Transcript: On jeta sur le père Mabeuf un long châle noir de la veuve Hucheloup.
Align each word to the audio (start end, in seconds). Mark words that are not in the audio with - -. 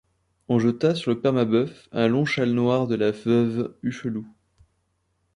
On 0.47 0.57
jeta 0.57 0.95
sur 0.95 1.11
le 1.11 1.21
père 1.21 1.31
Mabeuf 1.31 1.87
un 1.91 2.07
long 2.07 2.25
châle 2.25 2.53
noir 2.53 2.87
de 2.87 2.95
la 2.95 3.11
veuve 3.11 3.75
Hucheloup. 3.83 4.25